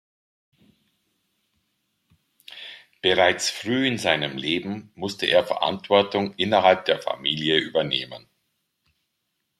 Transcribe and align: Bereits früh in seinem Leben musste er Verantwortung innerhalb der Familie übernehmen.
Bereits 3.03 3.51
früh 3.51 3.85
in 3.87 3.99
seinem 3.99 4.35
Leben 4.35 4.91
musste 4.95 5.27
er 5.27 5.45
Verantwortung 5.45 6.33
innerhalb 6.37 6.85
der 6.85 6.99
Familie 6.99 7.59
übernehmen. 7.59 8.27